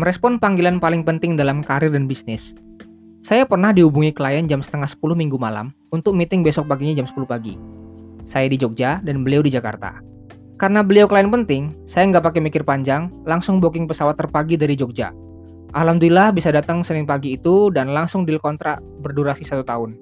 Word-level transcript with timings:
Merespon 0.00 0.40
panggilan 0.40 0.80
paling 0.80 1.04
penting 1.04 1.36
dalam 1.36 1.60
karir 1.60 1.92
dan 1.92 2.08
bisnis. 2.08 2.56
Saya 3.20 3.44
pernah 3.44 3.68
dihubungi 3.68 4.16
klien 4.16 4.48
jam 4.48 4.64
setengah 4.64 4.88
10 4.88 5.12
minggu 5.12 5.36
malam 5.36 5.76
untuk 5.92 6.16
meeting 6.16 6.40
besok 6.40 6.72
paginya 6.72 7.04
jam 7.04 7.04
10 7.04 7.28
pagi. 7.28 7.60
Saya 8.24 8.48
di 8.48 8.56
Jogja 8.56 9.04
dan 9.04 9.20
beliau 9.20 9.44
di 9.44 9.52
Jakarta. 9.52 10.00
Karena 10.56 10.80
beliau 10.80 11.04
klien 11.04 11.28
penting, 11.28 11.76
saya 11.84 12.08
nggak 12.08 12.32
pakai 12.32 12.40
mikir 12.40 12.64
panjang, 12.64 13.12
langsung 13.28 13.60
booking 13.60 13.84
pesawat 13.84 14.16
terpagi 14.16 14.56
dari 14.56 14.72
Jogja. 14.72 15.12
Alhamdulillah 15.76 16.32
bisa 16.32 16.48
datang 16.48 16.80
Senin 16.80 17.04
pagi 17.04 17.36
itu 17.36 17.68
dan 17.68 17.92
langsung 17.92 18.24
deal 18.24 18.40
kontrak 18.40 18.80
berdurasi 19.04 19.44
satu 19.44 19.68
tahun. 19.68 20.00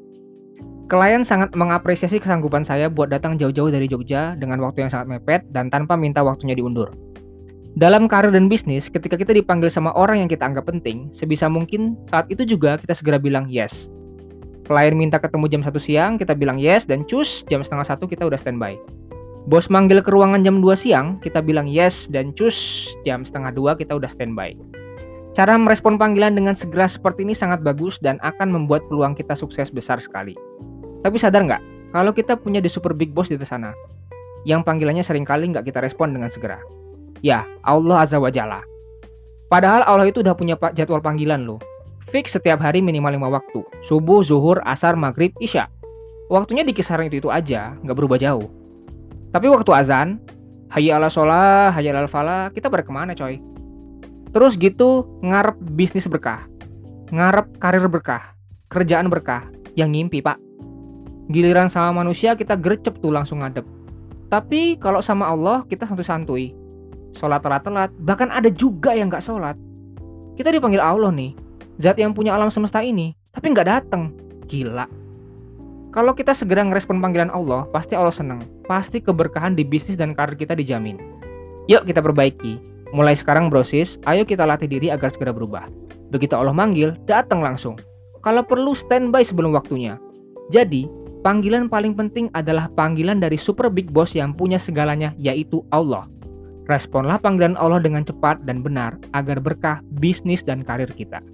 Klien 0.86 1.26
sangat 1.26 1.58
mengapresiasi 1.58 2.22
kesanggupan 2.22 2.62
saya 2.62 2.86
buat 2.86 3.10
datang 3.10 3.34
jauh-jauh 3.34 3.74
dari 3.74 3.90
Jogja 3.90 4.38
dengan 4.38 4.62
waktu 4.62 4.86
yang 4.86 4.94
sangat 4.94 5.18
mepet 5.18 5.42
dan 5.50 5.74
tanpa 5.74 5.98
minta 5.98 6.22
waktunya 6.22 6.54
diundur. 6.54 6.94
Dalam 7.78 8.10
karir 8.10 8.34
dan 8.34 8.50
bisnis, 8.50 8.90
ketika 8.90 9.14
kita 9.14 9.30
dipanggil 9.30 9.70
sama 9.70 9.94
orang 9.94 10.18
yang 10.18 10.26
kita 10.26 10.42
anggap 10.42 10.66
penting, 10.66 11.14
sebisa 11.14 11.46
mungkin 11.46 11.94
saat 12.10 12.26
itu 12.26 12.42
juga 12.42 12.74
kita 12.74 12.90
segera 12.90 13.22
bilang 13.22 13.46
yes. 13.46 13.86
Klien 14.66 14.98
minta 14.98 15.14
ketemu 15.22 15.46
jam 15.46 15.62
1 15.62 15.70
siang, 15.78 16.18
kita 16.18 16.34
bilang 16.34 16.58
yes, 16.58 16.90
dan 16.90 17.06
cus, 17.06 17.46
jam 17.46 17.62
setengah 17.62 17.86
satu 17.86 18.10
kita 18.10 18.26
udah 18.26 18.34
standby. 18.34 18.74
Bos 19.46 19.70
manggil 19.70 20.02
ke 20.02 20.10
ruangan 20.10 20.42
jam 20.42 20.58
2 20.58 20.74
siang, 20.74 21.22
kita 21.22 21.38
bilang 21.38 21.70
yes, 21.70 22.10
dan 22.10 22.34
cus, 22.34 22.90
jam 23.06 23.22
setengah 23.22 23.54
dua 23.54 23.78
kita 23.78 23.94
udah 23.94 24.10
standby. 24.10 24.58
Cara 25.38 25.54
merespon 25.54 26.02
panggilan 26.02 26.34
dengan 26.34 26.58
segera 26.58 26.90
seperti 26.90 27.22
ini 27.22 27.38
sangat 27.38 27.62
bagus 27.62 28.02
dan 28.02 28.18
akan 28.26 28.58
membuat 28.58 28.90
peluang 28.90 29.14
kita 29.14 29.38
sukses 29.38 29.70
besar 29.70 30.02
sekali. 30.02 30.34
Tapi 31.06 31.14
sadar 31.14 31.46
nggak, 31.46 31.94
kalau 31.94 32.10
kita 32.10 32.34
punya 32.34 32.58
di 32.58 32.66
super 32.66 32.90
big 32.90 33.14
boss 33.14 33.30
di 33.30 33.38
sana, 33.46 33.70
yang 34.42 34.66
panggilannya 34.66 35.06
sering 35.06 35.22
kali 35.22 35.54
nggak 35.54 35.62
kita 35.62 35.78
respon 35.78 36.10
dengan 36.10 36.26
segera. 36.26 36.58
Ya, 37.20 37.42
Allah 37.66 38.06
Azza 38.06 38.22
wa 38.22 38.30
Jalla. 38.30 38.62
Padahal 39.50 39.82
Allah 39.88 40.06
itu 40.06 40.22
udah 40.22 40.36
punya 40.38 40.54
jadwal 40.76 41.02
panggilan 41.02 41.48
loh. 41.48 41.58
Fix 42.14 42.36
setiap 42.36 42.62
hari 42.62 42.78
minimal 42.80 43.16
5 43.16 43.36
waktu. 43.36 43.60
Subuh, 43.84 44.22
zuhur, 44.22 44.62
asar, 44.64 44.94
maghrib, 44.94 45.34
isya. 45.42 45.66
Waktunya 46.28 46.62
di 46.64 46.76
kisaran 46.76 47.08
itu-itu 47.08 47.32
aja, 47.32 47.74
nggak 47.80 47.96
berubah 47.96 48.20
jauh. 48.20 48.48
Tapi 49.32 49.48
waktu 49.48 49.70
azan, 49.72 50.20
hayya 50.72 51.00
ala 51.00 51.08
sholah, 51.08 51.72
hayya 51.72 51.96
ala 51.96 52.08
falah, 52.08 52.52
kita 52.52 52.68
pada 52.68 52.84
ke 52.84 52.92
mana 52.92 53.12
coy? 53.16 53.40
Terus 54.32 54.60
gitu 54.60 55.08
ngarep 55.24 55.56
bisnis 55.74 56.04
berkah. 56.04 56.44
Ngarep 57.08 57.48
karir 57.60 57.88
berkah. 57.88 58.36
Kerjaan 58.68 59.08
berkah. 59.08 59.48
Yang 59.72 59.88
ngimpi 59.96 60.18
pak. 60.20 60.36
Giliran 61.32 61.72
sama 61.72 62.04
manusia 62.04 62.36
kita 62.36 62.56
gercep 62.56 63.00
tuh 63.00 63.12
langsung 63.12 63.40
ngadep. 63.40 63.64
Tapi 64.28 64.76
kalau 64.76 65.00
sama 65.00 65.32
Allah 65.32 65.64
kita 65.68 65.88
santuy-santuy 65.88 66.52
sholat 67.16 67.40
telat-telat, 67.40 67.92
bahkan 68.02 68.28
ada 68.28 68.50
juga 68.52 68.92
yang 68.92 69.08
nggak 69.08 69.24
sholat. 69.24 69.56
Kita 70.36 70.52
dipanggil 70.52 70.82
Allah 70.82 71.10
nih, 71.10 71.32
zat 71.80 71.98
yang 71.98 72.12
punya 72.12 72.34
alam 72.34 72.52
semesta 72.52 72.82
ini, 72.82 73.14
tapi 73.32 73.54
nggak 73.54 73.68
datang. 73.68 74.12
Gila. 74.48 74.86
Kalau 75.88 76.12
kita 76.12 76.36
segera 76.36 76.62
ngerespon 76.62 77.00
panggilan 77.00 77.32
Allah, 77.32 77.64
pasti 77.72 77.96
Allah 77.96 78.12
seneng. 78.12 78.44
Pasti 78.68 79.00
keberkahan 79.00 79.56
di 79.56 79.64
bisnis 79.64 79.96
dan 79.96 80.12
karir 80.12 80.36
kita 80.36 80.52
dijamin. 80.52 81.00
Yuk 81.66 81.88
kita 81.88 82.04
perbaiki. 82.04 82.60
Mulai 82.92 83.16
sekarang 83.16 83.52
brosis, 83.52 84.00
ayo 84.08 84.24
kita 84.24 84.44
latih 84.48 84.68
diri 84.68 84.88
agar 84.88 85.12
segera 85.12 85.32
berubah. 85.32 85.68
Begitu 86.08 86.32
Allah 86.36 86.56
manggil, 86.56 86.96
datang 87.04 87.44
langsung. 87.44 87.76
Kalau 88.24 88.44
perlu 88.44 88.72
standby 88.72 89.24
sebelum 89.24 89.52
waktunya. 89.52 90.00
Jadi, 90.48 90.88
panggilan 91.20 91.68
paling 91.68 91.92
penting 91.92 92.32
adalah 92.32 92.72
panggilan 92.72 93.20
dari 93.20 93.36
super 93.36 93.68
big 93.68 93.92
boss 93.92 94.16
yang 94.16 94.32
punya 94.32 94.56
segalanya, 94.56 95.12
yaitu 95.20 95.60
Allah. 95.68 96.08
Responlah 96.68 97.16
panggilan 97.24 97.56
Allah 97.56 97.80
dengan 97.80 98.04
cepat 98.04 98.44
dan 98.44 98.60
benar 98.60 99.00
agar 99.16 99.40
berkah 99.40 99.80
bisnis 99.96 100.44
dan 100.44 100.60
karir 100.60 100.92
kita. 100.92 101.24